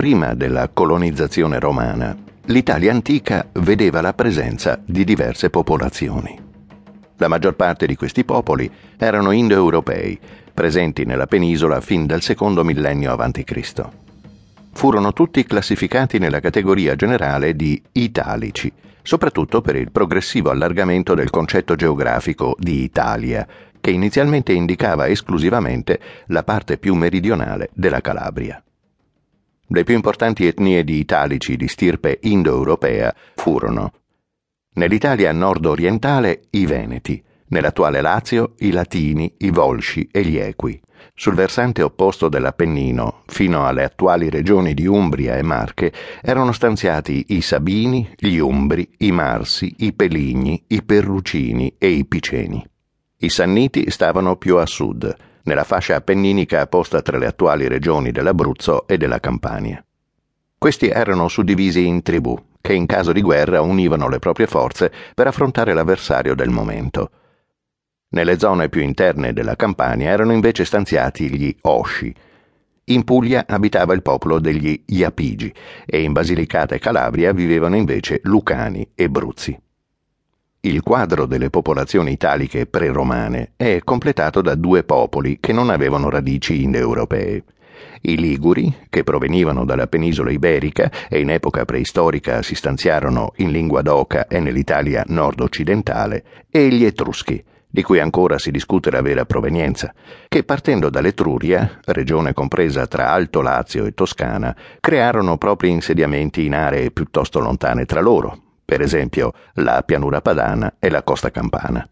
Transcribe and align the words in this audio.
prima 0.00 0.32
della 0.32 0.70
colonizzazione 0.72 1.60
romana, 1.60 2.16
l'Italia 2.46 2.90
antica 2.90 3.46
vedeva 3.52 4.00
la 4.00 4.14
presenza 4.14 4.80
di 4.82 5.04
diverse 5.04 5.50
popolazioni. 5.50 6.40
La 7.18 7.28
maggior 7.28 7.54
parte 7.54 7.84
di 7.84 7.96
questi 7.96 8.24
popoli 8.24 8.70
erano 8.96 9.30
indoeuropei, 9.30 10.18
presenti 10.54 11.04
nella 11.04 11.26
penisola 11.26 11.82
fin 11.82 12.06
dal 12.06 12.22
secondo 12.22 12.64
millennio 12.64 13.12
a.C. 13.12 13.82
Furono 14.72 15.12
tutti 15.12 15.44
classificati 15.44 16.16
nella 16.16 16.40
categoria 16.40 16.96
generale 16.96 17.54
di 17.54 17.78
italici, 17.92 18.72
soprattutto 19.02 19.60
per 19.60 19.76
il 19.76 19.92
progressivo 19.92 20.48
allargamento 20.48 21.14
del 21.14 21.28
concetto 21.28 21.74
geografico 21.74 22.56
di 22.58 22.82
Italia, 22.82 23.46
che 23.78 23.90
inizialmente 23.90 24.54
indicava 24.54 25.08
esclusivamente 25.08 26.00
la 26.28 26.42
parte 26.42 26.78
più 26.78 26.94
meridionale 26.94 27.68
della 27.74 28.00
Calabria. 28.00 28.62
Le 29.72 29.84
più 29.84 29.94
importanti 29.94 30.48
etnie 30.48 30.82
di 30.82 30.98
italici 30.98 31.56
di 31.56 31.68
stirpe 31.68 32.18
indoeuropea 32.22 33.14
furono 33.36 33.92
nell'Italia 34.74 35.30
nord-orientale 35.30 36.42
i 36.50 36.66
Veneti, 36.66 37.22
nell'attuale 37.50 38.00
Lazio 38.00 38.54
i 38.58 38.72
Latini, 38.72 39.32
i 39.38 39.50
Volsci 39.50 40.08
e 40.10 40.22
gli 40.24 40.38
Equi. 40.38 40.80
Sul 41.14 41.34
versante 41.34 41.82
opposto 41.82 42.28
dell'Appennino, 42.28 43.22
fino 43.26 43.64
alle 43.64 43.84
attuali 43.84 44.28
regioni 44.28 44.74
di 44.74 44.88
Umbria 44.88 45.36
e 45.36 45.42
Marche, 45.42 45.92
erano 46.20 46.50
stanziati 46.50 47.26
i 47.28 47.40
Sabini, 47.40 48.10
gli 48.16 48.38
Umbri, 48.38 48.88
i 48.98 49.12
Marsi, 49.12 49.72
i 49.78 49.92
Peligni, 49.92 50.64
i 50.66 50.82
Perrucini 50.82 51.76
e 51.78 51.90
i 51.90 52.04
Piceni. 52.06 52.64
I 53.18 53.28
Sanniti 53.28 53.88
stavano 53.88 54.34
più 54.34 54.56
a 54.56 54.66
sud, 54.66 55.14
nella 55.50 55.64
fascia 55.64 55.96
appenninica 55.96 56.64
posta 56.68 57.02
tra 57.02 57.18
le 57.18 57.26
attuali 57.26 57.66
regioni 57.66 58.12
dell'Abruzzo 58.12 58.86
e 58.86 58.96
della 58.96 59.18
Campania. 59.18 59.84
Questi 60.56 60.88
erano 60.88 61.26
suddivisi 61.26 61.84
in 61.84 62.02
tribù, 62.02 62.38
che 62.60 62.72
in 62.72 62.86
caso 62.86 63.10
di 63.10 63.20
guerra 63.20 63.60
univano 63.60 64.08
le 64.08 64.20
proprie 64.20 64.46
forze 64.46 64.92
per 65.12 65.26
affrontare 65.26 65.74
l'avversario 65.74 66.36
del 66.36 66.50
momento. 66.50 67.10
Nelle 68.10 68.38
zone 68.38 68.68
più 68.68 68.80
interne 68.80 69.32
della 69.32 69.56
Campania 69.56 70.10
erano 70.10 70.32
invece 70.32 70.64
stanziati 70.64 71.28
gli 71.28 71.56
Osci. 71.62 72.14
In 72.84 73.02
Puglia 73.02 73.44
abitava 73.48 73.92
il 73.92 74.02
popolo 74.02 74.38
degli 74.38 74.84
Iapigi 74.86 75.52
e 75.84 76.02
in 76.02 76.12
Basilicata 76.12 76.76
e 76.76 76.78
Calabria 76.78 77.32
vivevano 77.32 77.74
invece 77.74 78.20
Lucani 78.22 78.88
e 78.94 79.10
Bruzzi. 79.10 79.60
Il 80.62 80.82
quadro 80.82 81.24
delle 81.24 81.48
popolazioni 81.48 82.12
italiche 82.12 82.66
pre-romane 82.66 83.52
è 83.56 83.80
completato 83.82 84.42
da 84.42 84.54
due 84.54 84.84
popoli 84.84 85.38
che 85.40 85.54
non 85.54 85.70
avevano 85.70 86.10
radici 86.10 86.62
indoeuropee. 86.62 87.44
I 88.02 88.18
Liguri, 88.18 88.76
che 88.90 89.02
provenivano 89.02 89.64
dalla 89.64 89.86
penisola 89.86 90.30
iberica 90.30 90.90
e 91.08 91.20
in 91.20 91.30
epoca 91.30 91.64
preistorica 91.64 92.42
si 92.42 92.54
stanziarono 92.54 93.32
in 93.36 93.52
lingua 93.52 93.80
d'oca 93.80 94.26
e 94.26 94.38
nell'Italia 94.38 95.02
nord-occidentale, 95.06 96.24
e 96.50 96.68
gli 96.68 96.84
Etruschi, 96.84 97.42
di 97.66 97.82
cui 97.82 97.98
ancora 97.98 98.38
si 98.38 98.50
discute 98.50 98.90
la 98.90 99.00
vera 99.00 99.24
provenienza, 99.24 99.94
che 100.28 100.44
partendo 100.44 100.90
dall'Etruria, 100.90 101.80
regione 101.86 102.34
compresa 102.34 102.86
tra 102.86 103.10
Alto 103.10 103.40
Lazio 103.40 103.86
e 103.86 103.94
Toscana, 103.94 104.54
crearono 104.78 105.38
propri 105.38 105.70
insediamenti 105.70 106.44
in 106.44 106.54
aree 106.54 106.90
piuttosto 106.90 107.40
lontane 107.40 107.86
tra 107.86 108.02
loro, 108.02 108.42
per 108.70 108.82
esempio 108.82 109.32
la 109.54 109.82
pianura 109.82 110.20
padana 110.20 110.76
e 110.78 110.90
la 110.90 111.02
costa 111.02 111.32
campana. 111.32 111.84